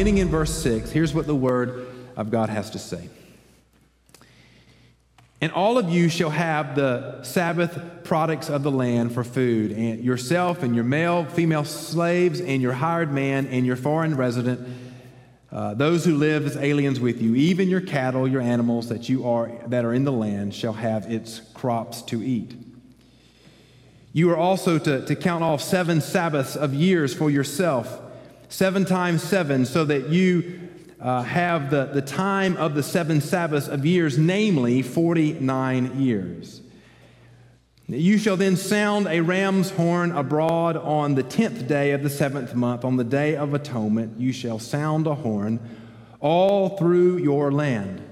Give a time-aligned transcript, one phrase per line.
[0.00, 1.86] chapter 25, beginning in verse 6, here's what the word
[2.16, 3.10] of God has to say.
[5.42, 10.02] And all of you shall have the Sabbath products of the land for food, and
[10.02, 14.66] yourself and your male, female slaves, and your hired man, and your foreign resident,
[15.52, 19.28] uh, those who live as aliens with you, even your cattle, your animals that you
[19.28, 22.54] are that are in the land shall have its crops to eat.
[24.14, 28.00] You are also to, to count off seven Sabbaths of years for yourself,
[28.50, 30.68] seven times seven, so that you
[31.00, 36.60] uh, have the, the time of the seven Sabbaths of years, namely 49 years.
[37.88, 42.54] You shall then sound a ram's horn abroad on the tenth day of the seventh
[42.54, 44.20] month, on the day of atonement.
[44.20, 45.58] You shall sound a horn
[46.20, 48.02] all through your land.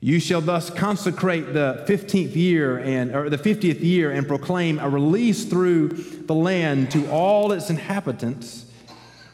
[0.00, 4.88] You shall thus consecrate the 15th year and or the 50th year and proclaim a
[4.88, 8.66] release through the land to all its inhabitants.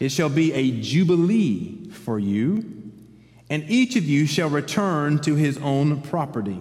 [0.01, 2.93] It shall be a jubilee for you,
[3.51, 6.61] and each of you shall return to his own property,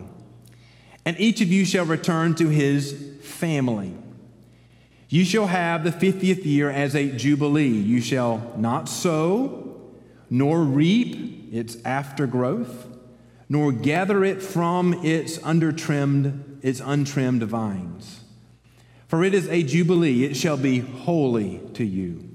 [1.06, 3.94] and each of you shall return to his family.
[5.10, 7.68] You shall have the 50th year as a jubilee.
[7.68, 9.80] You shall not sow,
[10.30, 12.88] nor reap its aftergrowth
[13.50, 18.22] nor gather it from its undertrimmed, its untrimmed vines.
[19.08, 22.27] For it is a jubilee, it shall be holy to you.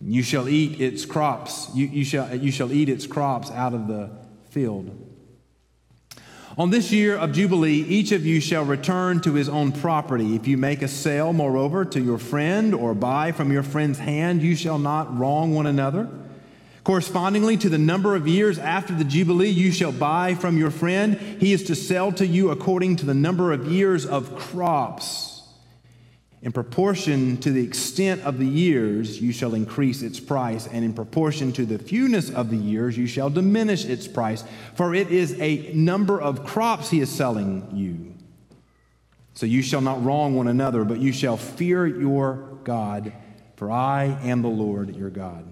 [0.00, 3.88] You shall eat its crops, you, you, shall, you shall eat its crops out of
[3.88, 4.10] the
[4.50, 5.04] field.
[6.56, 10.34] On this year of Jubilee, each of you shall return to his own property.
[10.34, 14.42] If you make a sale, moreover, to your friend or buy from your friend's hand,
[14.42, 16.08] you shall not wrong one another.
[16.82, 21.16] Correspondingly to the number of years after the Jubilee, you shall buy from your friend.
[21.38, 25.27] He is to sell to you according to the number of years of crops.
[26.40, 30.92] In proportion to the extent of the years, you shall increase its price, and in
[30.92, 34.44] proportion to the fewness of the years, you shall diminish its price.
[34.74, 38.14] For it is a number of crops he is selling you.
[39.34, 43.12] So you shall not wrong one another, but you shall fear your God,
[43.56, 45.44] for I am the Lord your God.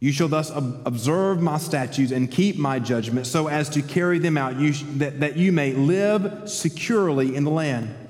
[0.00, 4.36] You shall thus observe my statutes and keep my judgments so as to carry them
[4.36, 8.03] out, you sh- that, that you may live securely in the land.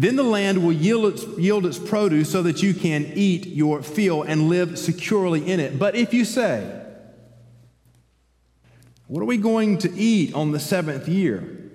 [0.00, 3.82] Then the land will yield its, yield its produce so that you can eat your
[3.82, 5.78] fill and live securely in it.
[5.78, 6.86] But if you say,
[9.08, 11.70] What are we going to eat on the seventh year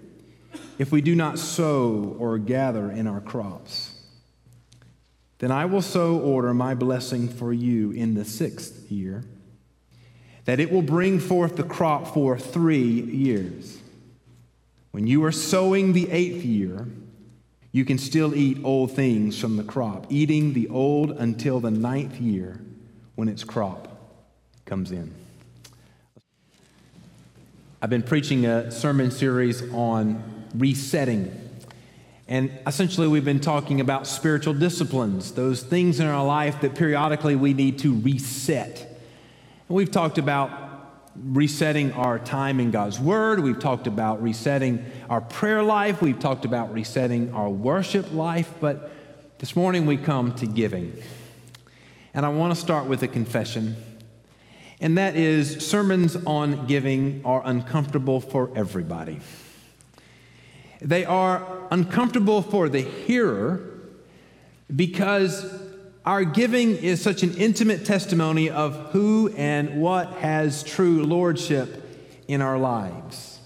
[0.79, 3.93] if we do not sow or gather in our crops?
[5.37, 9.23] Then I will so order my blessing for you in the sixth year,
[10.45, 13.77] that it will bring forth the crop for three years.
[14.89, 16.87] When you are sowing the eighth year,
[17.75, 22.21] you can still eat old things from the crop, eating the old until the ninth
[22.21, 22.61] year
[23.15, 23.89] when its crop
[24.63, 25.13] comes in.
[27.81, 30.23] I've been preaching a sermon series on
[30.55, 31.41] resetting
[32.27, 37.35] and essentially, we've been talking about spiritual disciplines, those things in our life that periodically
[37.35, 38.79] we need to reset.
[39.67, 40.64] And we've talked about
[41.15, 43.39] resetting our time in God's Word.
[43.39, 46.01] We've talked about resetting our prayer life.
[46.01, 48.51] We've talked about resetting our worship life.
[48.59, 48.91] But
[49.39, 50.93] this morning we come to giving.
[52.13, 53.75] And I want to start with a confession.
[54.79, 59.19] And that is sermons on giving are uncomfortable for everybody.
[60.81, 63.61] They are uncomfortable for the hearer
[64.73, 65.64] because
[66.05, 71.83] our giving is such an intimate testimony of who and what has true lordship
[72.27, 73.39] in our lives.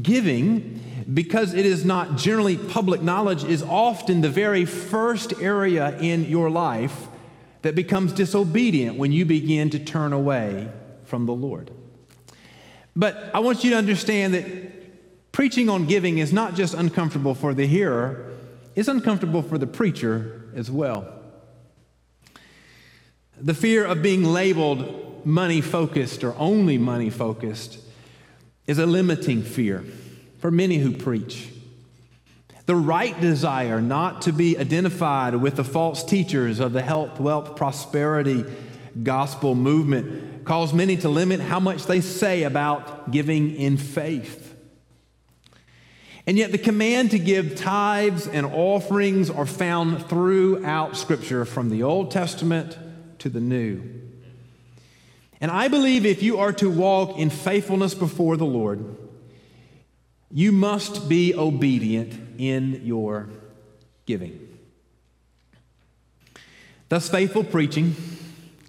[0.00, 0.80] Giving,
[1.12, 6.50] because it is not generally public knowledge, is often the very first area in your
[6.50, 7.08] life
[7.62, 10.68] that becomes disobedient when you begin to turn away
[11.04, 11.70] from the Lord.
[12.94, 14.76] But I want you to understand that
[15.36, 18.32] Preaching on giving is not just uncomfortable for the hearer,
[18.74, 21.06] it's uncomfortable for the preacher as well.
[23.38, 27.78] The fear of being labeled money focused or only money focused
[28.66, 29.84] is a limiting fear
[30.38, 31.50] for many who preach.
[32.64, 37.56] The right desire not to be identified with the false teachers of the health, wealth,
[37.56, 38.44] prosperity
[39.02, 44.54] gospel movement cause many to limit how much they say about giving in faith.
[46.26, 51.84] And yet, the command to give tithes and offerings are found throughout Scripture, from the
[51.84, 52.76] Old Testament
[53.26, 53.82] to the New.
[55.40, 58.96] And I believe if you are to walk in faithfulness before the Lord,
[60.30, 63.28] you must be obedient in your
[64.06, 64.38] giving.
[66.88, 67.96] Thus, faithful preaching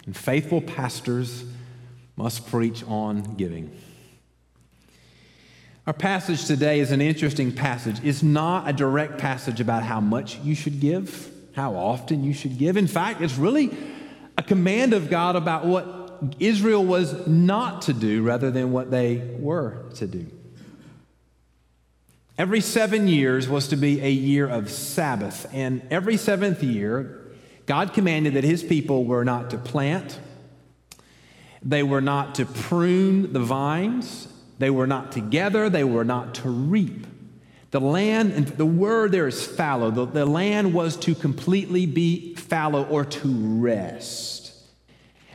[0.06, 1.44] And faithful pastors
[2.16, 3.70] must preach on giving.
[5.86, 8.00] Our passage today is an interesting passage.
[8.02, 12.58] It's not a direct passage about how much you should give, how often you should
[12.58, 12.76] give.
[12.76, 13.76] In fact, it's really
[14.48, 19.84] command of God about what Israel was not to do rather than what they were
[19.94, 20.26] to do.
[22.36, 27.20] Every seven years was to be a year of Sabbath, and every seventh year,
[27.66, 30.18] God commanded that his people were not to plant,
[31.62, 34.28] they were not to prune the vines,
[34.58, 37.06] they were not together, they were not to reap.
[37.70, 39.90] The land, and the word there is fallow.
[39.90, 43.28] The, the land was to completely be fallow or to
[43.60, 44.52] rest.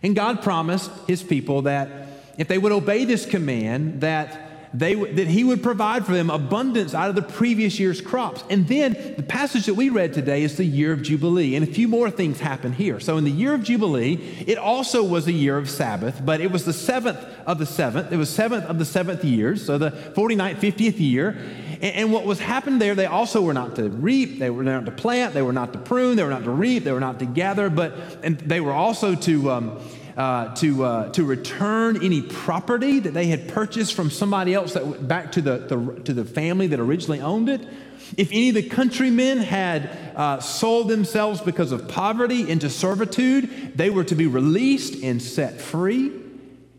[0.01, 1.89] And God promised his people that
[2.38, 6.95] if they would obey this command, that they, that he would provide for them abundance
[6.95, 8.44] out of the previous year's crops.
[8.50, 11.56] And then the passage that we read today is the year of Jubilee.
[11.56, 13.00] And a few more things happen here.
[13.00, 14.15] So in the year of Jubilee,
[14.47, 18.12] it also was a year of Sabbath, but it was the seventh of the seventh.
[18.12, 21.38] It was seventh of the seventh years, so the 49th, 50th year.
[21.83, 24.85] And, and what was happened there, they also were not to reap, they were not
[24.85, 27.19] to plant, they were not to prune, they were not to reap, they were not
[27.19, 27.94] to gather, but
[28.24, 29.51] and they were also to.
[29.51, 29.80] Um,
[30.15, 35.07] uh, to, uh, to return any property that they had purchased from somebody else that
[35.07, 37.68] back to the, the, to the family that originally owned it.
[38.15, 43.89] If any of the countrymen had uh, sold themselves because of poverty into servitude, they
[43.89, 46.12] were to be released and set free,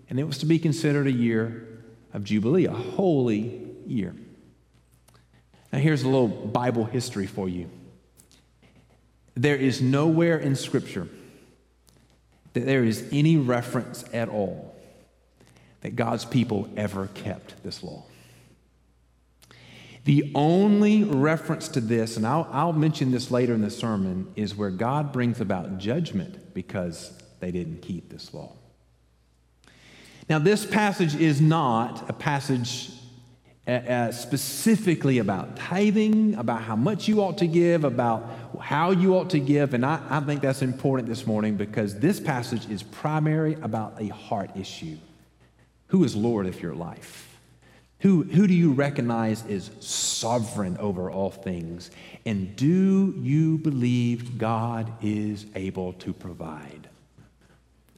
[0.08, 1.66] and it was to be considered a year
[2.12, 4.14] of Jubilee, a holy year.
[5.74, 7.68] Now, here's a little Bible history for you.
[9.34, 11.08] There is nowhere in Scripture
[12.52, 14.72] that there is any reference at all
[15.80, 18.04] that God's people ever kept this law.
[20.04, 24.54] The only reference to this, and I'll, I'll, mention this later in the sermon, is
[24.54, 28.52] where God brings about judgment because they didn't keep this law.
[30.30, 32.92] Now, this passage is not a passage
[33.66, 38.28] uh, uh, specifically about tithing, about how much you ought to give, about
[38.60, 39.72] how you ought to give.
[39.72, 44.08] And I, I think that's important this morning because this passage is primary about a
[44.08, 44.98] heart issue.
[45.88, 47.38] Who is Lord of your life?
[48.00, 51.90] Who, who do you recognize is sovereign over all things?
[52.26, 56.90] And do you believe God is able to provide?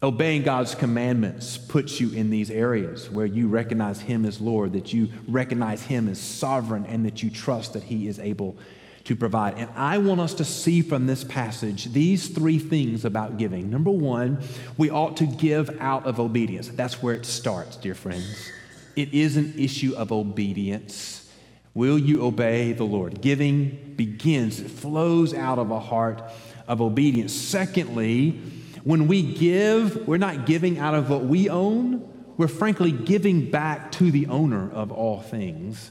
[0.07, 4.93] Obeying God's commandments puts you in these areas where you recognize Him as Lord, that
[4.93, 8.57] you recognize Him as sovereign, and that you trust that He is able
[9.03, 9.59] to provide.
[9.59, 13.69] And I want us to see from this passage these three things about giving.
[13.69, 14.39] Number one,
[14.77, 16.69] we ought to give out of obedience.
[16.69, 18.49] That's where it starts, dear friends.
[18.95, 21.29] It is an issue of obedience.
[21.75, 23.21] Will you obey the Lord?
[23.21, 26.23] Giving begins, it flows out of a heart
[26.69, 27.33] of obedience.
[27.33, 28.41] Secondly,
[28.87, 33.91] when we give, we're not giving out of what we own, we're frankly giving back
[33.91, 35.91] to the owner of all things.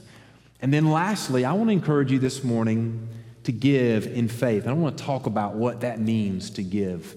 [0.62, 3.06] And then lastly, I want to encourage you this morning
[3.44, 4.66] to give in faith.
[4.66, 7.14] I want to talk about what that means to give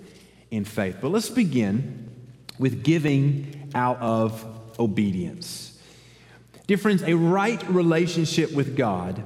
[0.52, 0.98] in faith.
[1.00, 2.10] But let's begin
[2.60, 4.46] with giving out of
[4.78, 5.80] obedience.
[6.68, 9.24] Dear friends, a right relationship with God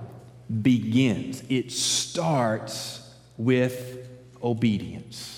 [0.61, 4.07] begins, it starts with
[4.43, 5.32] obedience.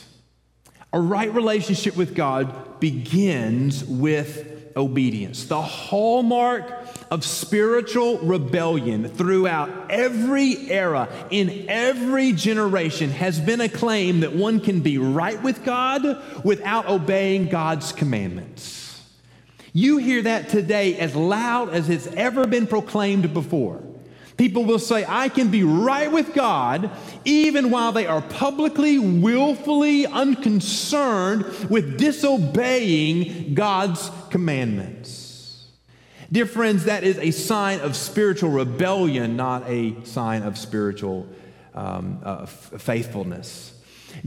[0.95, 5.43] A right relationship with God begins with obedience.
[5.43, 6.71] The hallmark
[7.11, 14.61] of spiritual rebellion throughout every era, in every generation, has been a claim that one
[14.61, 19.03] can be right with God without obeying God's commandments.
[19.73, 23.83] You hear that today as loud as it's ever been proclaimed before.
[24.37, 26.91] People will say, I can be right with God
[27.23, 35.65] even while they are publicly, willfully unconcerned with disobeying God's commandments.
[36.31, 41.27] Dear friends, that is a sign of spiritual rebellion, not a sign of spiritual
[41.73, 43.74] um, uh, faithfulness.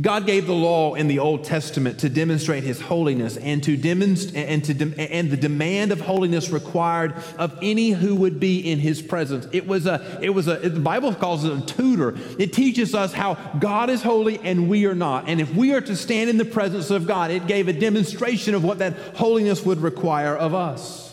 [0.01, 4.49] God gave the law in the Old Testament to demonstrate his holiness and to demonstrate
[4.49, 8.79] and to de- and the demand of holiness required of any who would be in
[8.79, 9.47] his presence.
[9.53, 12.17] It was a it was a the Bible calls it a tutor.
[12.39, 15.29] It teaches us how God is holy and we are not.
[15.29, 18.55] And if we are to stand in the presence of God, it gave a demonstration
[18.55, 21.08] of what that holiness would require of us.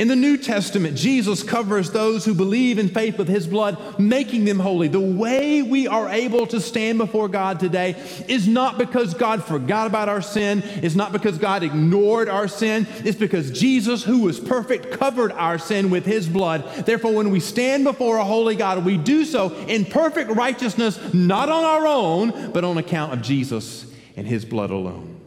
[0.00, 4.46] In the New Testament, Jesus covers those who believe in faith with his blood, making
[4.46, 4.88] them holy.
[4.88, 9.86] The way we are able to stand before God today is not because God forgot
[9.86, 14.40] about our sin, it's not because God ignored our sin, it's because Jesus, who was
[14.40, 16.64] perfect, covered our sin with his blood.
[16.86, 21.50] Therefore, when we stand before a holy God, we do so in perfect righteousness, not
[21.50, 23.84] on our own, but on account of Jesus
[24.16, 25.19] and his blood alone.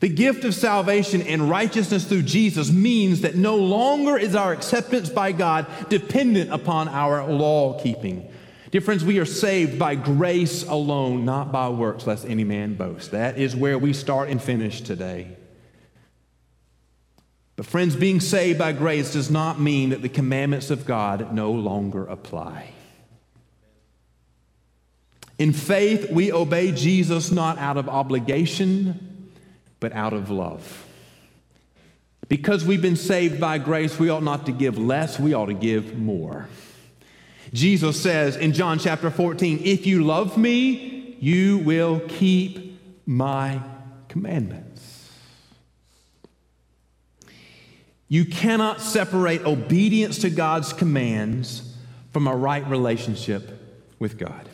[0.00, 5.08] The gift of salvation and righteousness through Jesus means that no longer is our acceptance
[5.08, 8.30] by God dependent upon our law keeping.
[8.70, 13.12] Dear friends, we are saved by grace alone, not by works, lest any man boast.
[13.12, 15.36] That is where we start and finish today.
[17.54, 21.52] But, friends, being saved by grace does not mean that the commandments of God no
[21.52, 22.72] longer apply.
[25.38, 29.13] In faith, we obey Jesus not out of obligation,
[29.84, 30.86] but out of love.
[32.30, 35.52] Because we've been saved by grace, we ought not to give less, we ought to
[35.52, 36.48] give more.
[37.52, 43.60] Jesus says in John chapter 14, If you love me, you will keep my
[44.08, 45.10] commandments.
[48.08, 51.76] You cannot separate obedience to God's commands
[52.10, 53.50] from a right relationship
[53.98, 54.48] with God.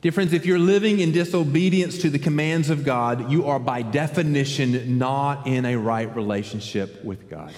[0.00, 3.82] Dear friends, if you're living in disobedience to the commands of God, you are by
[3.82, 7.52] definition not in a right relationship with God.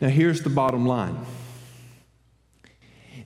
[0.00, 1.26] Now, here's the bottom line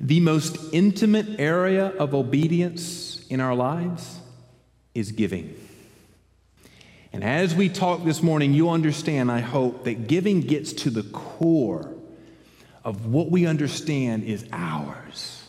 [0.00, 4.18] the most intimate area of obedience in our lives
[4.94, 5.54] is giving.
[7.12, 11.04] And as we talk this morning, you understand, I hope, that giving gets to the
[11.04, 11.94] core
[12.84, 15.40] of what we understand is ours.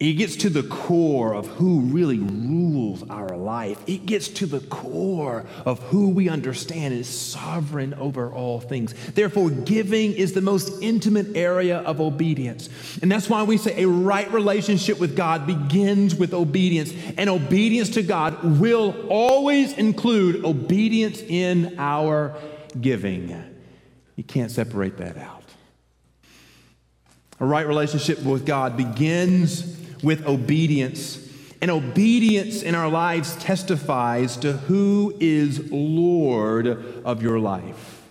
[0.00, 3.78] It gets to the core of who really rules our life.
[3.86, 8.94] It gets to the core of who we understand is sovereign over all things.
[9.10, 12.70] Therefore, giving is the most intimate area of obedience.
[13.02, 16.94] And that's why we say a right relationship with God begins with obedience.
[17.18, 22.34] And obedience to God will always include obedience in our
[22.80, 23.36] giving.
[24.16, 25.39] You can't separate that out.
[27.40, 31.26] A right relationship with God begins with obedience.
[31.62, 36.66] And obedience in our lives testifies to who is Lord
[37.04, 38.08] of your life.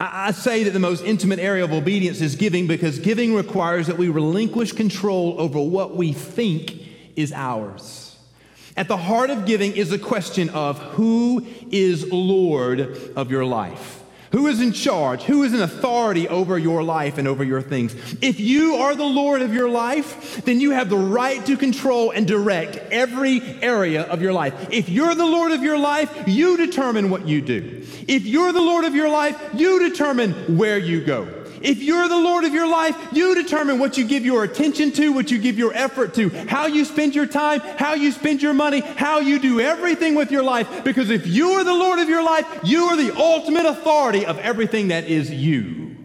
[0.00, 3.98] I say that the most intimate area of obedience is giving because giving requires that
[3.98, 8.16] we relinquish control over what we think is ours.
[8.76, 13.99] At the heart of giving is the question of who is Lord of your life.
[14.32, 15.22] Who is in charge?
[15.22, 17.94] Who is in authority over your life and over your things?
[18.22, 22.12] If you are the Lord of your life, then you have the right to control
[22.12, 24.68] and direct every area of your life.
[24.70, 27.84] If you're the Lord of your life, you determine what you do.
[28.06, 31.39] If you're the Lord of your life, you determine where you go.
[31.60, 35.12] If you're the Lord of your life, you determine what you give your attention to,
[35.12, 38.54] what you give your effort to, how you spend your time, how you spend your
[38.54, 40.84] money, how you do everything with your life.
[40.84, 44.38] Because if you are the Lord of your life, you are the ultimate authority of
[44.38, 45.96] everything that is you.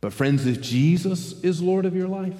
[0.00, 2.38] But, friends, if Jesus is Lord of your life,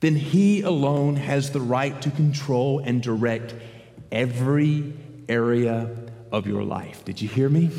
[0.00, 3.54] then He alone has the right to control and direct
[4.12, 4.92] every
[5.28, 5.90] area
[6.30, 7.04] of your life.
[7.04, 7.70] Did you hear me?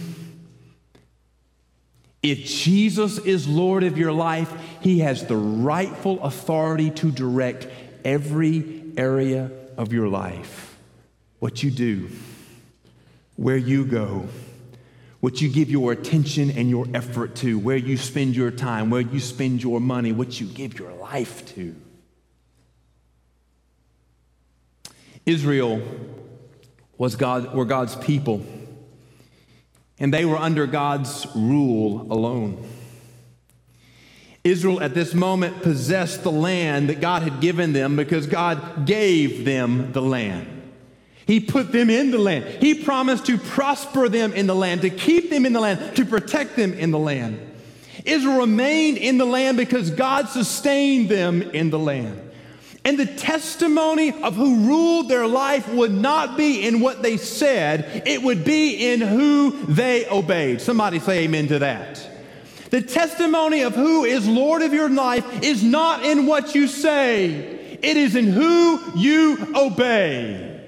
[2.22, 7.68] If Jesus is Lord of your life, He has the rightful authority to direct
[8.04, 10.78] every area of your life.
[11.40, 12.10] What you do,
[13.38, 14.28] where you go,
[15.22, 19.02] what you give your attention and your effort to, where you spend your time, where
[19.02, 21.74] you spend your money, what you give your life to.
[25.26, 25.82] Israel
[26.98, 28.46] was God, were God's people
[30.00, 32.64] and they were under God's rule alone.
[34.44, 39.44] Israel at this moment possessed the land that God had given them because God gave
[39.44, 40.48] them the land.
[41.28, 42.46] He put them in the land.
[42.46, 46.06] He promised to prosper them in the land, to keep them in the land, to
[46.06, 47.40] protect them in the land.
[48.06, 52.29] Israel remained in the land because God sustained them in the land.
[52.90, 58.02] And the testimony of who ruled their life would not be in what they said,
[58.04, 60.60] it would be in who they obeyed.
[60.60, 62.04] Somebody say amen to that.
[62.72, 67.78] The testimony of who is Lord of your life is not in what you say,
[67.80, 70.60] it is in who you obey.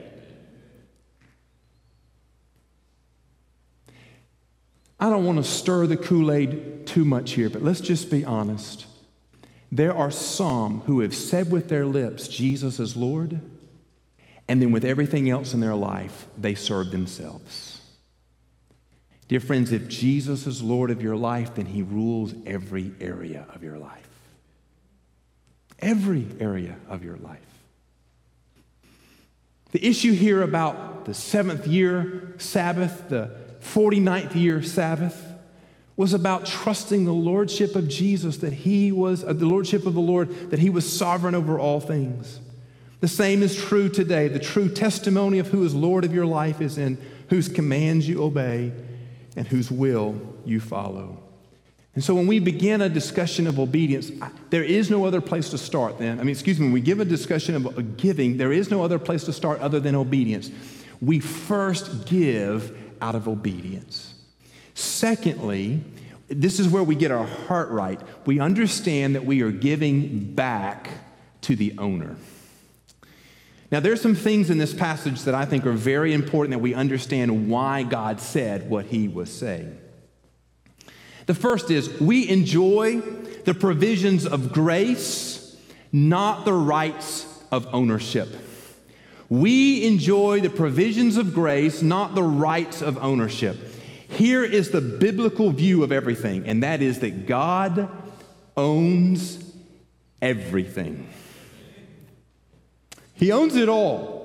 [5.00, 8.24] I don't want to stir the Kool Aid too much here, but let's just be
[8.24, 8.86] honest.
[9.72, 13.40] There are some who have said with their lips, Jesus is Lord,
[14.48, 17.80] and then with everything else in their life, they serve themselves.
[19.30, 23.64] Dear friends, if Jesus is Lord of your life, then he rules every area of
[23.64, 24.10] your life.
[25.80, 27.40] Every area of your life.
[29.72, 35.31] The issue here about the seventh year Sabbath, the 49th year Sabbath,
[36.02, 40.02] was about trusting the lordship of Jesus, that he was, uh, the lordship of the
[40.02, 42.40] Lord, that he was sovereign over all things.
[43.02, 44.28] The same is true today.
[44.28, 46.98] The true testimony of who is Lord of your life is in
[47.30, 48.72] whose commands you obey
[49.36, 51.22] and whose will you follow.
[51.94, 54.10] And so when we begin a discussion of obedience,
[54.50, 56.20] there is no other place to start then.
[56.20, 58.98] I mean, excuse me, when we give a discussion of giving, there is no other
[58.98, 60.50] place to start other than obedience.
[61.00, 64.11] We first give out of obedience.
[64.74, 65.84] Secondly,
[66.28, 68.00] this is where we get our heart right.
[68.26, 70.90] We understand that we are giving back
[71.42, 72.16] to the owner.
[73.72, 76.74] Now, there's some things in this passage that I think are very important that we
[76.74, 79.78] understand why God said what he was saying.
[81.26, 83.00] The first is we enjoy
[83.46, 85.56] the provisions of grace,
[85.92, 88.28] not the rights of ownership.
[89.30, 93.58] We enjoy the provisions of grace, not the rights of ownership.
[94.12, 97.90] Here is the biblical view of everything, and that is that God
[98.58, 99.42] owns
[100.22, 101.08] everything.
[103.14, 104.22] He owns it all.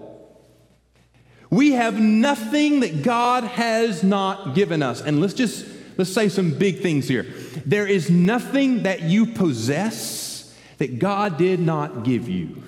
[1.50, 5.00] We have nothing that God has not given us.
[5.00, 5.64] And let's just
[5.96, 7.22] let's say some big things here.
[7.64, 12.62] There is nothing that you possess that God did not give you.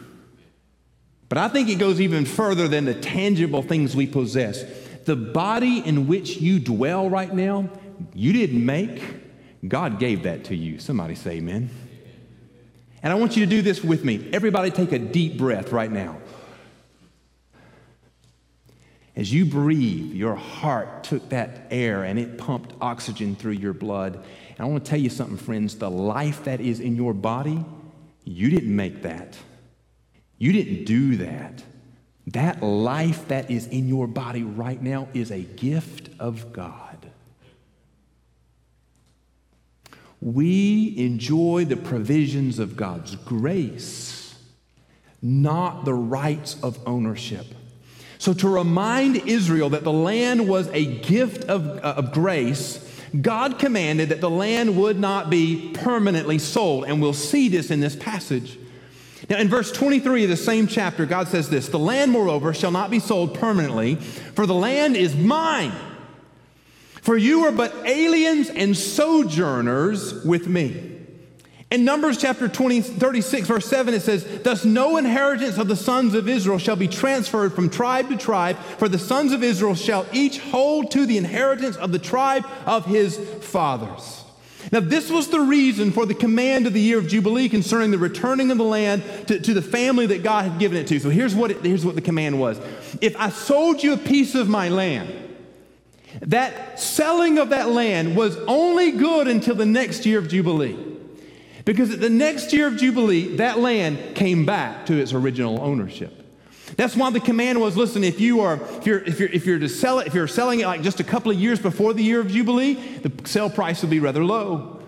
[1.29, 4.65] But I think it goes even further than the tangible things we possess.
[5.09, 7.71] The body in which you dwell right now,
[8.12, 9.03] you didn't make.
[9.67, 10.79] God gave that to you.
[10.79, 11.71] Somebody say amen.
[13.03, 14.29] And I want you to do this with me.
[14.35, 16.18] Everybody take a deep breath right now.
[19.16, 24.12] As you breathe, your heart took that air and it pumped oxygen through your blood.
[24.14, 27.64] And I want to tell you something, friends the life that is in your body,
[28.25, 29.38] you didn't make that.
[30.37, 31.62] You didn't do that.
[32.33, 37.11] That life that is in your body right now is a gift of God.
[40.21, 44.35] We enjoy the provisions of God's grace,
[45.23, 47.47] not the rights of ownership.
[48.19, 52.85] So, to remind Israel that the land was a gift of, uh, of grace,
[53.19, 56.85] God commanded that the land would not be permanently sold.
[56.85, 58.59] And we'll see this in this passage.
[59.29, 62.71] Now, in verse 23 of the same chapter, God says this The land, moreover, shall
[62.71, 65.73] not be sold permanently, for the land is mine.
[67.03, 70.97] For you are but aliens and sojourners with me.
[71.71, 76.14] In Numbers chapter 20, 36, verse 7, it says, Thus no inheritance of the sons
[76.14, 80.07] of Israel shall be transferred from tribe to tribe, for the sons of Israel shall
[80.12, 84.25] each hold to the inheritance of the tribe of his fathers.
[84.73, 87.99] Now, this was the reason for the command of the year of Jubilee concerning the
[87.99, 90.99] returning of the land to, to the family that God had given it to.
[90.99, 92.61] So here's what, it, here's what the command was
[93.01, 95.14] If I sold you a piece of my land,
[96.23, 100.77] that selling of that land was only good until the next year of Jubilee.
[101.64, 106.17] Because at the next year of Jubilee, that land came back to its original ownership.
[106.79, 109.59] That's why the command was listen, if you are if you're if you're if you're
[109.59, 112.05] to sell it, if you're selling it like just a couple of years before the
[112.05, 114.81] year of Jubilee, the sale price will be rather low.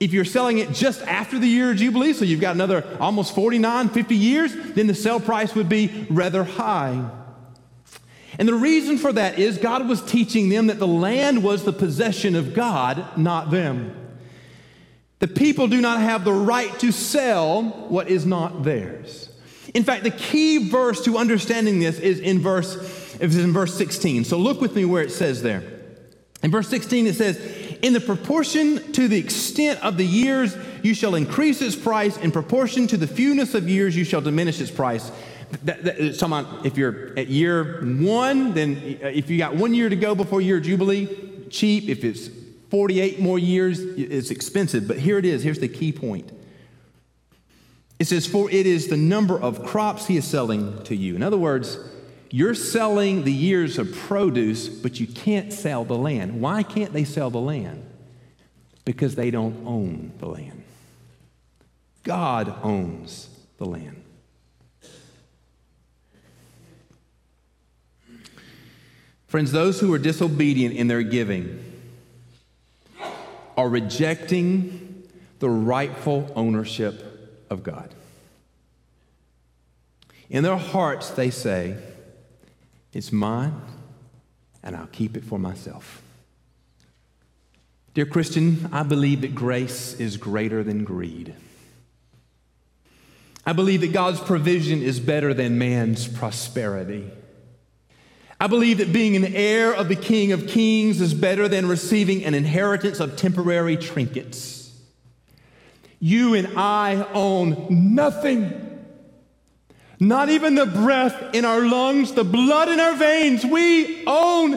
[0.00, 3.34] If you're selling it just after the year of Jubilee, so you've got another almost
[3.34, 7.10] 49, 50 years, then the sale price would be rather high.
[8.38, 11.74] And the reason for that is God was teaching them that the land was the
[11.74, 13.94] possession of God, not them.
[15.18, 19.28] The people do not have the right to sell what is not theirs.
[19.74, 22.76] In fact, the key verse to understanding this is in verse,
[23.20, 24.24] is in verse 16.
[24.24, 25.64] So look with me where it says there.
[26.44, 27.38] In verse 16, it says,
[27.82, 32.16] In the proportion to the extent of the years, you shall increase its price.
[32.18, 35.10] In proportion to the fewness of years, you shall diminish its price.
[35.64, 39.88] That, that, so if you're at year one, then uh, if you got one year
[39.88, 41.08] to go before year Jubilee,
[41.50, 41.88] cheap.
[41.88, 42.28] If it's
[42.70, 44.86] 48 more years, it's expensive.
[44.86, 45.42] But here it is.
[45.42, 46.30] Here's the key point.
[47.98, 51.14] It says, For it is the number of crops he is selling to you.
[51.14, 51.78] In other words,
[52.30, 56.40] you're selling the years of produce, but you can't sell the land.
[56.40, 57.88] Why can't they sell the land?
[58.84, 60.64] Because they don't own the land.
[62.02, 63.28] God owns
[63.58, 64.02] the land.
[69.28, 71.72] Friends, those who are disobedient in their giving,
[73.56, 77.13] are rejecting the rightful ownership
[77.50, 77.94] of God.
[80.30, 81.76] In their hearts, they say,
[82.92, 83.60] It's mine,
[84.62, 86.02] and I'll keep it for myself.
[87.92, 91.34] Dear Christian, I believe that grace is greater than greed.
[93.46, 97.10] I believe that God's provision is better than man's prosperity.
[98.40, 102.24] I believe that being an heir of the King of Kings is better than receiving
[102.24, 104.63] an inheritance of temporary trinkets.
[106.04, 108.60] You and I own nothing.
[109.98, 113.42] not even the breath in our lungs, the blood in our veins.
[113.42, 114.50] We own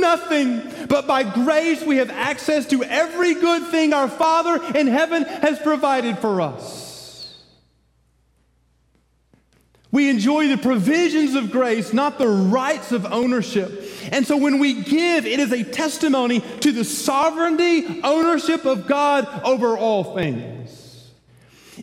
[0.00, 0.62] nothing.
[0.88, 5.58] But by grace, we have access to every good thing our Father in heaven has
[5.58, 7.36] provided for us.
[9.90, 13.90] We enjoy the provisions of grace, not the rights of ownership.
[14.10, 19.28] And so when we give, it is a testimony to the sovereignty, ownership of God
[19.44, 20.83] over all things.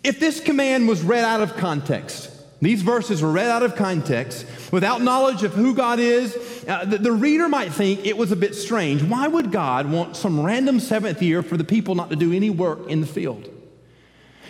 [0.04, 2.30] If this command was read out of context,
[2.62, 6.36] these verses were read out of context without knowledge of who God is.
[6.68, 9.02] Uh, the, the, reader might think it was a bit strange.
[9.02, 12.52] Why would God want some random seventh year for the people not to do any
[12.52, 13.50] work in the field?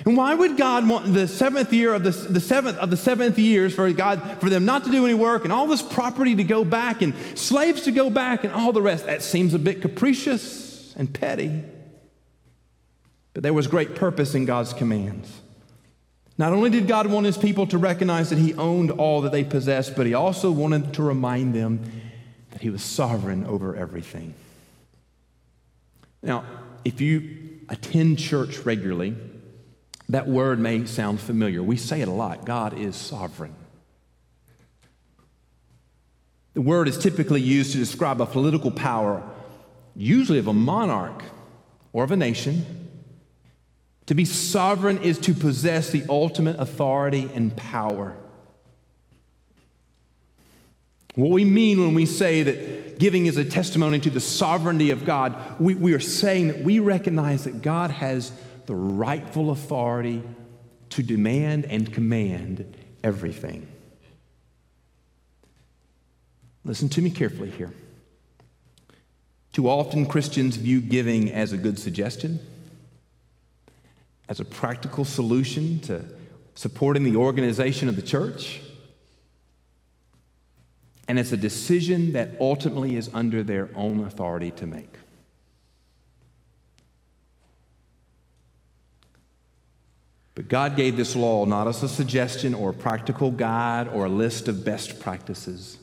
[0.05, 3.37] And why would God want the seventh year of the, the seventh of the seventh
[3.37, 6.43] years for God for them not to do any work and all this property to
[6.43, 9.05] go back and slaves to go back and all the rest?
[9.05, 11.63] That seems a bit capricious and petty.
[13.33, 15.40] But there was great purpose in God's commands.
[16.41, 19.43] Not only did God want his people to recognize that he owned all that they
[19.43, 21.79] possessed, but he also wanted to remind them
[22.49, 24.33] that he was sovereign over everything.
[26.23, 26.43] Now,
[26.83, 29.15] if you attend church regularly,
[30.09, 31.61] that word may sound familiar.
[31.61, 33.53] We say it a lot God is sovereign.
[36.55, 39.21] The word is typically used to describe a political power,
[39.95, 41.21] usually of a monarch
[41.93, 42.80] or of a nation.
[44.11, 48.13] To be sovereign is to possess the ultimate authority and power.
[51.15, 55.05] What we mean when we say that giving is a testimony to the sovereignty of
[55.05, 58.33] God, we, we are saying that we recognize that God has
[58.65, 60.21] the rightful authority
[60.89, 63.65] to demand and command everything.
[66.65, 67.71] Listen to me carefully here.
[69.53, 72.45] Too often, Christians view giving as a good suggestion,
[74.31, 76.05] as a practical solution to
[76.55, 78.61] supporting the organization of the church,
[81.09, 84.93] and it's a decision that ultimately is under their own authority to make.
[90.33, 94.09] But God gave this law not as a suggestion or a practical guide or a
[94.09, 95.77] list of best practices.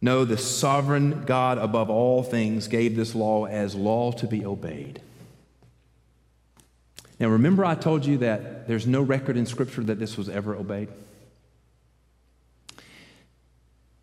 [0.00, 5.02] No, the sovereign God above all things gave this law as law to be obeyed.
[7.18, 10.54] Now, remember, I told you that there's no record in Scripture that this was ever
[10.54, 10.88] obeyed?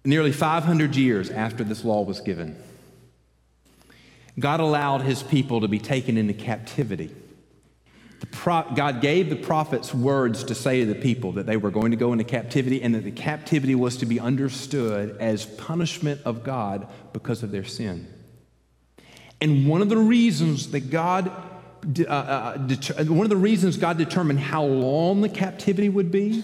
[0.03, 2.61] Nearly 500 years after this law was given,
[4.37, 7.13] God allowed his people to be taken into captivity
[8.31, 11.91] pro- God gave the prophets words to say to the people that they were going
[11.91, 16.43] to go into captivity and that the captivity was to be understood as punishment of
[16.43, 18.07] God because of their sin.
[19.39, 21.31] And one of the reasons that God
[21.83, 26.43] uh, uh, det- one of the reasons God determined how long the captivity would be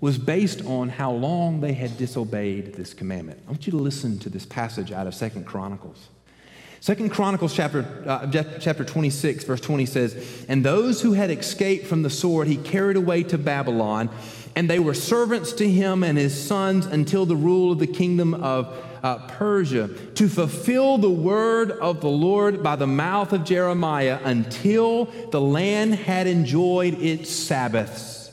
[0.00, 3.40] was based on how long they had disobeyed this commandment.
[3.46, 6.08] I want you to listen to this passage out of Second Chronicles.
[6.80, 8.26] Second Chronicles chapter, uh,
[8.58, 12.96] chapter 26, verse 20 says, And those who had escaped from the sword he carried
[12.96, 14.08] away to Babylon,
[14.56, 18.32] and they were servants to him and his sons until the rule of the kingdom
[18.32, 24.18] of uh, Persia, to fulfill the word of the Lord by the mouth of Jeremiah
[24.24, 28.32] until the land had enjoyed its Sabbaths.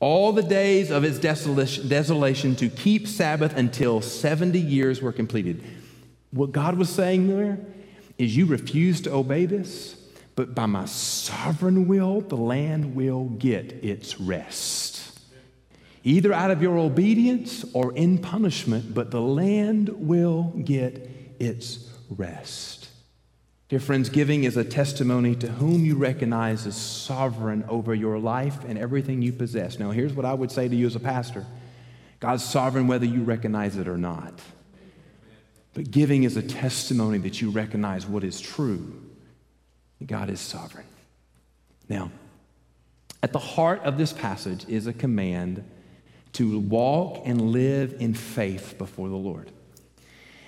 [0.00, 5.62] All the days of its desolation, desolation to keep Sabbath until 70 years were completed.
[6.30, 7.58] What God was saying there
[8.18, 9.96] is you refuse to obey this,
[10.36, 14.93] but by my sovereign will, the land will get its rest.
[16.06, 22.90] Either out of your obedience or in punishment, but the land will get its rest.
[23.70, 28.62] Dear friends, giving is a testimony to whom you recognize as sovereign over your life
[28.68, 29.78] and everything you possess.
[29.78, 31.46] Now, here's what I would say to you as a pastor
[32.20, 34.38] God's sovereign whether you recognize it or not.
[35.72, 39.02] But giving is a testimony that you recognize what is true.
[40.04, 40.86] God is sovereign.
[41.88, 42.10] Now,
[43.22, 45.64] at the heart of this passage is a command
[46.34, 49.50] to walk and live in faith before the Lord.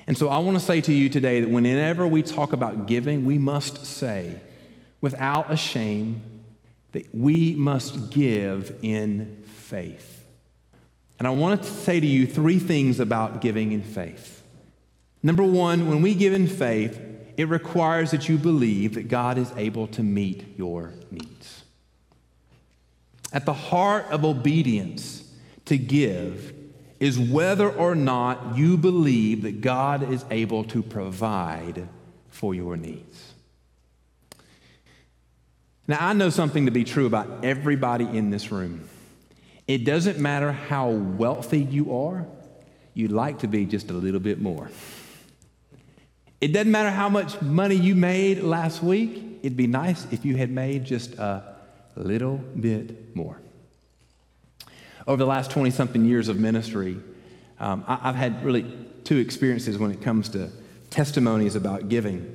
[0.07, 3.25] And so I want to say to you today that whenever we talk about giving,
[3.25, 4.41] we must say
[5.01, 6.23] without a shame
[6.93, 10.25] that we must give in faith.
[11.19, 14.43] And I want to say to you three things about giving in faith.
[15.23, 17.01] Number one, when we give in faith,
[17.37, 21.65] it requires that you believe that God is able to meet your needs.
[23.33, 25.26] At the heart of obedience
[25.67, 26.55] to give
[26.99, 31.89] is whether or not you believe that God is able to provide
[32.29, 33.33] for your needs.
[35.89, 38.89] Now, I know something to be true about everybody in this room.
[39.69, 42.27] It doesn't matter how wealthy you are,
[42.95, 44.71] you'd like to be just a little bit more.
[46.41, 50.37] It doesn't matter how much money you made last week, it'd be nice if you
[50.37, 51.57] had made just a
[51.95, 53.41] little bit more.
[55.07, 56.99] Over the last 20 something years of ministry,
[57.61, 58.67] um, I, have had really
[59.05, 60.51] two experiences when it comes to
[60.91, 62.35] testimonies about giving.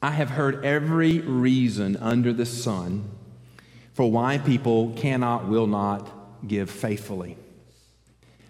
[0.00, 3.10] I have heard every reason under the sun
[3.94, 6.08] for why people cannot, will not
[6.46, 7.36] give faithfully.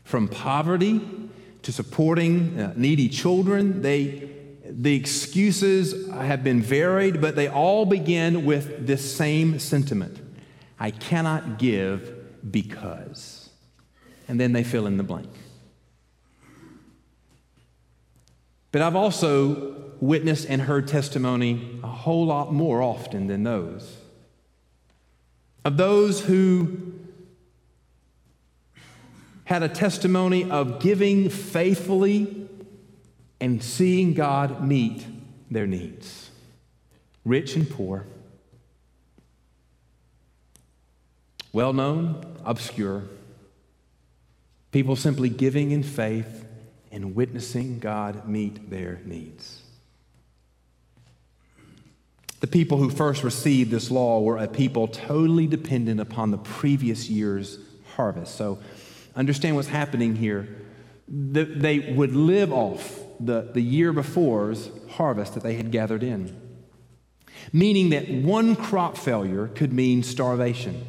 [0.05, 1.01] From poverty
[1.63, 4.29] to supporting uh, needy children, they,
[4.65, 10.19] the excuses have been varied, but they all begin with this same sentiment
[10.79, 13.51] I cannot give because.
[14.29, 15.29] And then they fill in the blank.
[18.71, 23.99] But I've also witnessed and heard testimony a whole lot more often than those
[25.65, 26.93] of those who
[29.45, 32.49] had a testimony of giving faithfully
[33.41, 35.07] and seeing God meet
[35.51, 36.31] their needs,
[37.25, 38.07] rich and poor,
[41.53, 43.05] well known, obscure,
[44.71, 46.47] people simply giving in faith
[46.91, 49.63] and witnessing God meet their needs.
[52.41, 57.09] The people who first received this law were a people totally dependent upon the previous
[57.09, 57.59] year's
[57.95, 58.35] harvest.
[58.35, 58.59] So
[59.15, 60.49] understand what's happening here.
[61.09, 66.37] They would live off the, the year before's harvest that they had gathered in,
[67.53, 70.85] meaning that one crop failure could mean starvation.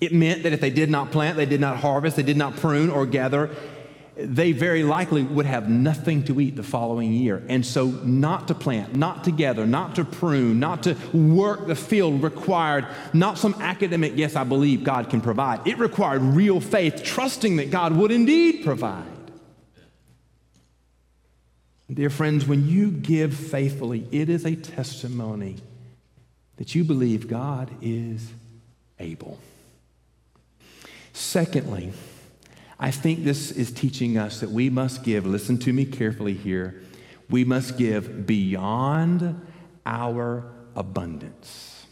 [0.00, 2.56] It meant that if they did not plant, they did not harvest, they did not
[2.56, 3.50] prune or gather,
[4.16, 7.42] they very likely would have nothing to eat the following year.
[7.48, 11.74] And so, not to plant, not to gather, not to prune, not to work the
[11.74, 15.66] field required not some academic, yes, I believe God can provide.
[15.66, 19.04] It required real faith, trusting that God would indeed provide.
[21.92, 25.56] Dear friends, when you give faithfully, it is a testimony
[26.56, 28.32] that you believe God is
[28.98, 29.38] able.
[31.16, 31.94] Secondly,
[32.78, 36.82] I think this is teaching us that we must give, listen to me carefully here,
[37.30, 39.40] we must give beyond
[39.86, 40.44] our
[40.76, 41.86] abundance.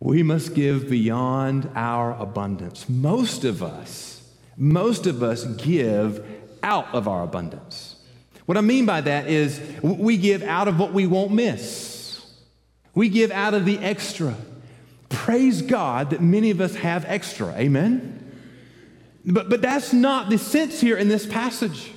[0.00, 2.88] We must give beyond our abundance.
[2.88, 4.26] Most of us,
[4.56, 6.26] most of us give
[6.62, 7.96] out of our abundance.
[8.46, 12.24] What I mean by that is we give out of what we won't miss.
[12.94, 14.34] We give out of the extra.
[15.12, 17.52] Praise God that many of us have extra.
[17.54, 18.18] Amen?
[19.24, 21.92] But, but that's not the sense here in this passage.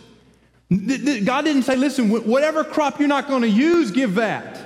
[0.70, 4.65] God didn't say, listen, whatever crop you're not going to use, give that.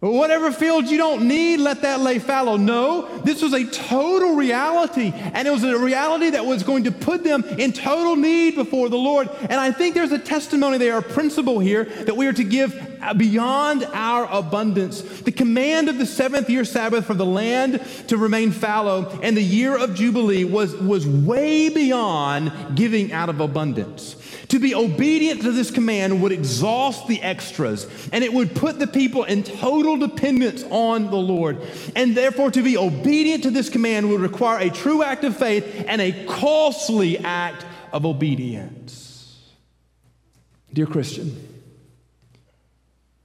[0.00, 2.56] Whatever fields you don't need, let that lay fallow.
[2.56, 5.12] No, this was a total reality.
[5.12, 8.88] And it was a reality that was going to put them in total need before
[8.90, 9.28] the Lord.
[9.40, 12.80] And I think there's a testimony there, a principle here, that we are to give
[13.16, 15.02] beyond our abundance.
[15.02, 19.42] The command of the seventh year Sabbath for the land to remain fallow and the
[19.42, 24.14] year of Jubilee was, was way beyond giving out of abundance.
[24.48, 28.86] To be obedient to this command would exhaust the extras and it would put the
[28.86, 31.58] people in total dependence on the Lord.
[31.94, 35.84] And therefore, to be obedient to this command would require a true act of faith
[35.86, 39.38] and a costly act of obedience.
[40.72, 41.36] Dear Christian,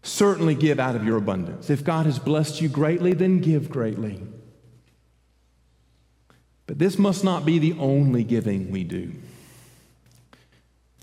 [0.01, 1.69] certainly give out of your abundance.
[1.69, 4.21] If God has blessed you greatly, then give greatly.
[6.67, 9.13] But this must not be the only giving we do.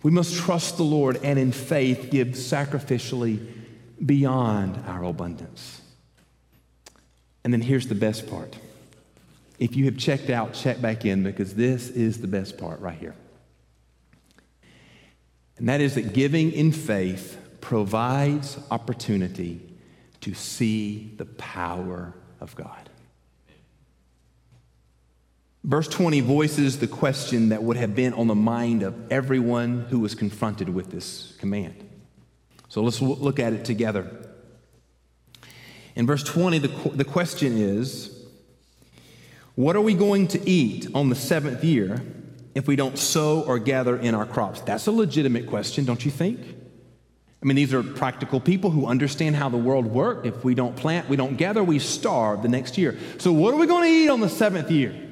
[0.03, 3.47] We must trust the Lord and in faith give sacrificially
[4.05, 5.81] beyond our abundance.
[7.45, 8.57] And then here's the best part.
[9.59, 12.99] If you have checked out, check back in because this is the best part right
[12.99, 13.15] here.
[15.59, 19.61] And that is that giving in faith provides opportunity
[20.23, 22.90] to see the power of God.
[25.63, 30.01] Verse 20 voices the question that would have been on the mind of everyone who
[30.01, 31.87] was confronted with this command.
[32.69, 34.27] So let's look at it together.
[35.97, 38.25] In verse 20, the, the question is
[39.55, 42.01] What are we going to eat on the seventh year
[42.55, 44.63] if we don't sow or gather in our crops?
[44.63, 46.41] That's a legitimate question, don't you think?
[47.43, 50.27] I mean, these are practical people who understand how the world worked.
[50.27, 52.99] If we don't plant, we don't gather, we starve the next year.
[53.19, 55.10] So, what are we going to eat on the seventh year?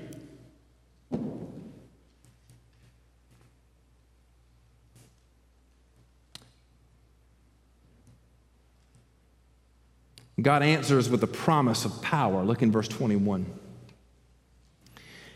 [10.41, 12.45] God answers with a promise of power.
[12.45, 13.47] Look in verse 21.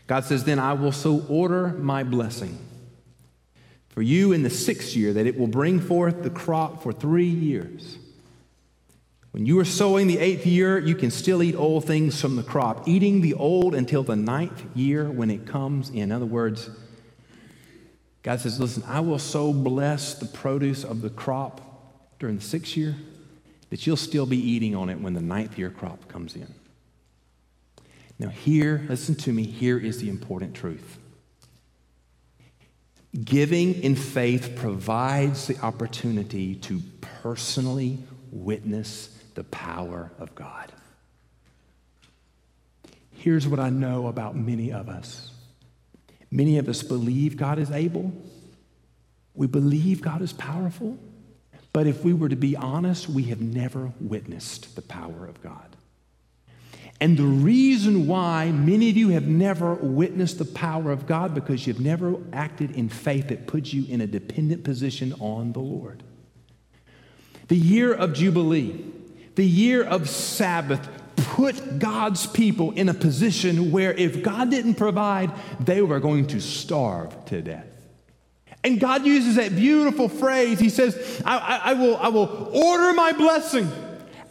[0.07, 2.57] God says, Then I will so order my blessing
[3.89, 7.27] for you in the sixth year that it will bring forth the crop for three
[7.27, 7.97] years.
[9.31, 12.43] When you are sowing the eighth year, you can still eat old things from the
[12.43, 16.11] crop, eating the old until the ninth year when it comes in.
[16.11, 16.69] Other words,
[18.21, 21.61] God says, Listen, I will so bless the produce of the crop
[22.19, 22.95] during the sixth year
[23.73, 26.53] that you'll still be eating on it when the ninth year crop comes in.
[28.19, 30.99] Now, here, listen to me, here is the important truth.
[33.19, 37.97] Giving in faith provides the opportunity to personally
[38.29, 40.71] witness the power of God.
[43.09, 45.31] Here's what I know about many of us
[46.29, 48.13] many of us believe God is able,
[49.33, 50.99] we believe God is powerful,
[51.73, 55.75] but if we were to be honest, we have never witnessed the power of God.
[57.01, 61.67] And the reason why many of you have never witnessed the power of God because
[61.67, 66.03] you've never acted in faith that puts you in a dependent position on the Lord.
[67.49, 68.85] The year of Jubilee
[69.35, 75.31] the year of Sabbath put God's people in a position where if God didn't provide,
[75.59, 77.72] they were going to starve to death.
[78.63, 80.59] And God uses that beautiful phrase.
[80.59, 83.69] He says, I, I, I, will, I will order my blessing.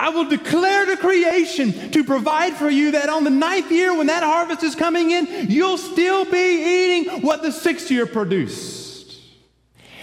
[0.01, 4.09] I will declare to creation to provide for you that on the ninth year, when
[4.09, 8.83] that harvest is coming in, you'll still be eating what the sixth year produced.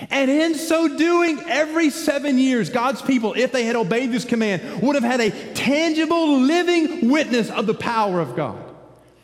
[0.10, 4.82] And in so doing, every seven years, God's people, if they had obeyed this command,
[4.82, 8.69] would have had a tangible, living witness of the power of God.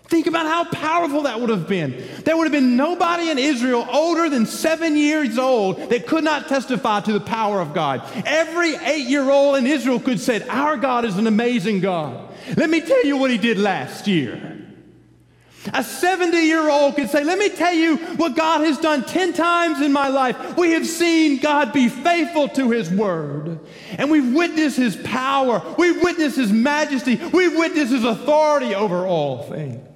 [0.08, 2.04] Think about how powerful that would have been.
[2.24, 6.48] There would have been nobody in Israel older than seven years old that could not
[6.48, 8.04] testify to the power of God.
[8.26, 12.34] Every eight year old in Israel could say, Our God is an amazing God.
[12.56, 14.52] Let me tell you what he did last year.
[15.74, 19.34] A 70 year old could say, Let me tell you what God has done 10
[19.34, 20.56] times in my life.
[20.56, 23.60] We have seen God be faithful to his word.
[23.98, 25.64] And we've witnessed his power.
[25.80, 27.16] We've witnessed his majesty.
[27.16, 29.95] We've witnessed his authority over all things.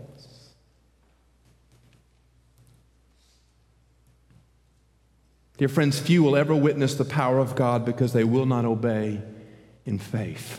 [5.59, 9.21] Dear friends, few will ever witness the power of God because they will not obey
[9.85, 10.57] in faith.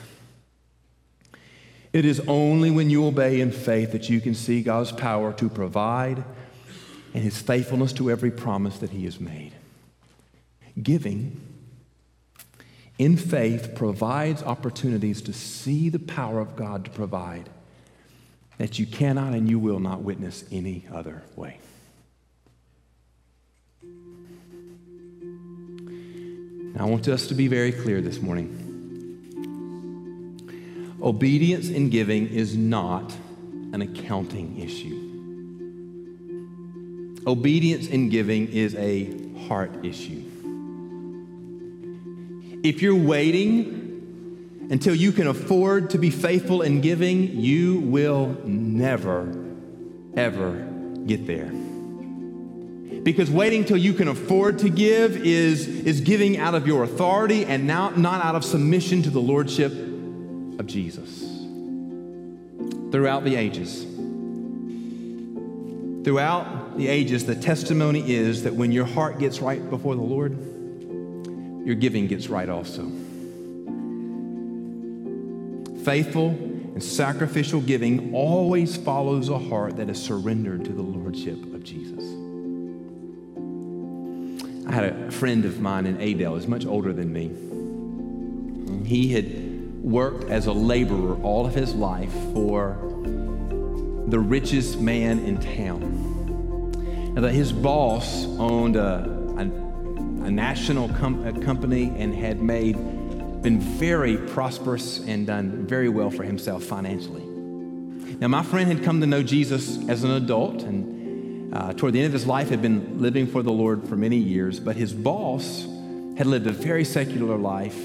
[1.90, 5.48] It is only when you obey in faith that you can see God's power to
[5.48, 6.22] provide
[7.14, 9.54] and his faithfulness to every promise that he has made.
[10.80, 11.40] Giving
[12.98, 17.48] in faith provides opportunities to see the power of God to provide
[18.58, 21.58] that you cannot and you will not witness any other way.
[26.80, 28.56] I want us to be very clear this morning.
[31.02, 33.12] Obedience in giving is not
[33.74, 34.96] an accounting issue.
[37.26, 39.10] Obedience in giving is a
[39.46, 40.24] heart issue.
[42.64, 49.36] If you're waiting until you can afford to be faithful in giving, you will never,
[50.16, 50.66] ever
[51.04, 51.52] get there.
[53.02, 57.46] Because waiting till you can afford to give is, is giving out of your authority
[57.46, 61.20] and now, not out of submission to the Lordship of Jesus
[62.92, 63.86] throughout the ages.
[66.04, 70.32] Throughout the ages, the testimony is that when your heart gets right before the Lord,
[71.66, 72.90] your giving gets right also.
[75.84, 81.64] Faithful and sacrificial giving always follows a heart that is surrendered to the Lordship of
[81.64, 82.19] Jesus.
[84.70, 87.32] I had a friend of mine in Adel, he's much older than me.
[88.88, 92.78] He had worked as a laborer all of his life for
[94.06, 95.82] the richest man in town.
[97.16, 102.76] And that his boss owned a, a, a national com- a company and had made,
[103.42, 107.24] been very prosperous and done very well for himself financially.
[108.20, 110.99] Now, my friend had come to know Jesus as an adult and
[111.52, 114.16] uh, toward the end of his life had been living for the Lord for many
[114.16, 115.66] years, but his boss
[116.16, 117.78] had lived a very secular life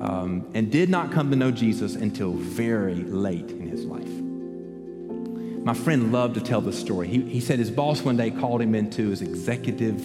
[0.00, 4.08] um, and did not come to know Jesus until very late in his life.
[5.64, 7.08] My friend loved to tell the story.
[7.08, 9.98] He, he said his boss one day called him into his executive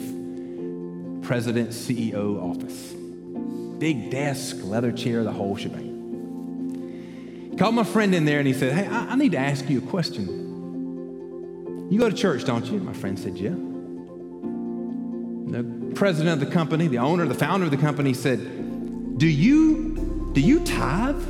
[1.24, 2.94] president CEO office.
[3.80, 5.92] Big desk, leather chair, the whole shebang.
[7.52, 9.70] He called my friend in there and he said, Hey, I, I need to ask
[9.70, 10.43] you a question.
[11.94, 12.80] You go to church, don't you?
[12.80, 13.52] My friend said, Yeah.
[15.52, 20.32] The president of the company, the owner, the founder of the company said, do you
[20.34, 21.22] do you tithe?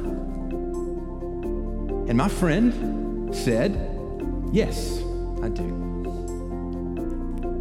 [2.08, 3.74] And my friend said,
[4.54, 5.00] Yes,
[5.42, 5.66] I do.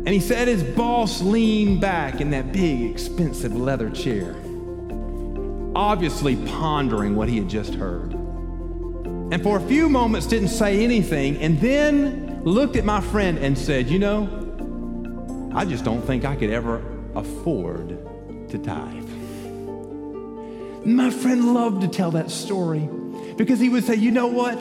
[0.07, 4.36] And he said his boss leaned back in that big, expensive leather chair,
[5.74, 8.12] obviously pondering what he had just heard.
[8.12, 13.57] And for a few moments didn't say anything, and then looked at my friend and
[13.57, 16.82] said, You know, I just don't think I could ever
[17.14, 17.88] afford
[18.49, 19.09] to tithe.
[20.84, 22.88] My friend loved to tell that story
[23.36, 24.59] because he would say, you know what?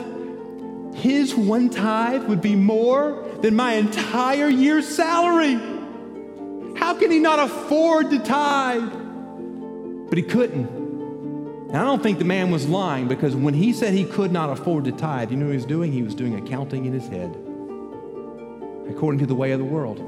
[0.94, 5.54] His one tithe would be more than my entire year's salary.
[6.78, 8.92] How can he not afford to tithe?
[10.08, 10.66] But he couldn't.
[10.66, 14.50] And I don't think the man was lying because when he said he could not
[14.50, 15.90] afford to tithe, you know what he was doing?
[15.90, 17.34] He was doing accounting in his head
[18.88, 19.98] according to the way of the world,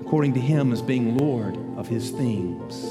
[0.00, 2.84] according to him as being Lord of his things,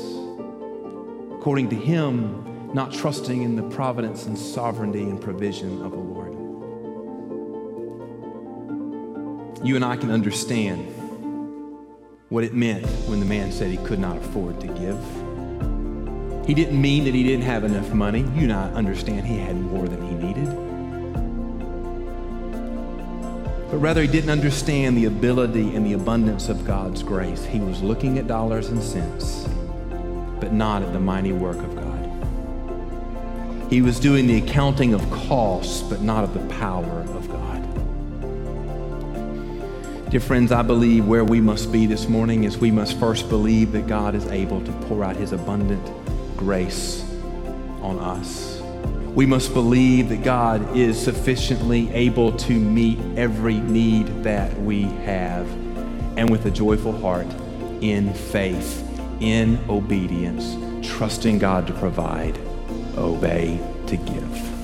[1.34, 6.34] according to him not trusting in the providence and sovereignty and provision of the Lord.
[9.66, 10.88] You and I can understand
[12.30, 14.97] what it meant when the man said he could not afford to give.
[16.45, 18.22] He didn't mean that he didn't have enough money.
[18.22, 20.47] You and I understand he had more than he needed.
[23.72, 27.45] But rather, he didn't understand the ability and the abundance of God's grace.
[27.45, 29.47] He was looking at dollars and cents,
[30.39, 31.86] but not at the mighty work of God.
[33.72, 37.49] He was doing the accounting of costs, but not of the power of God.
[40.09, 43.72] Dear friends, I believe where we must be this morning is we must first believe
[43.74, 45.88] that God is able to pour out his abundant
[46.36, 47.03] grace
[47.82, 48.59] on us.
[49.14, 55.49] We must believe that God is sufficiently able to meet every need that we have,
[56.18, 57.28] and with a joyful heart,
[57.82, 58.86] in faith,
[59.20, 60.55] in obedience,
[60.88, 62.38] trusting God to provide
[62.95, 64.59] obey to give.